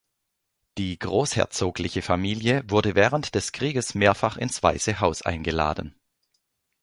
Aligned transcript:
Die 0.79 0.97
Großherzogliche 0.97 2.01
Familie 2.01 2.63
wurde 2.67 2.95
während 2.95 3.35
des 3.35 3.51
Krieges 3.51 3.93
mehrfach 3.93 4.35
ins 4.35 4.63
Weiße 4.63 4.99
Haus 4.99 5.21
eingeladen. 5.21 5.93